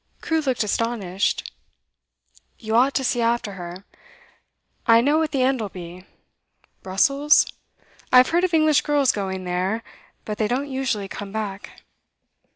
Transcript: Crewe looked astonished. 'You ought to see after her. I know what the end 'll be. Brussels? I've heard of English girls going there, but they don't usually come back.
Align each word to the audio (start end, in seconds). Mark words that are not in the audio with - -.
Crewe 0.19 0.41
looked 0.41 0.63
astonished. 0.63 1.51
'You 2.57 2.75
ought 2.75 2.95
to 2.95 3.03
see 3.03 3.21
after 3.21 3.51
her. 3.51 3.85
I 4.87 4.99
know 4.99 5.19
what 5.19 5.29
the 5.29 5.43
end 5.43 5.61
'll 5.61 5.69
be. 5.69 6.05
Brussels? 6.81 7.45
I've 8.11 8.29
heard 8.29 8.43
of 8.43 8.51
English 8.55 8.81
girls 8.81 9.11
going 9.11 9.43
there, 9.43 9.83
but 10.25 10.39
they 10.39 10.47
don't 10.47 10.71
usually 10.71 11.07
come 11.07 11.31
back. 11.31 11.83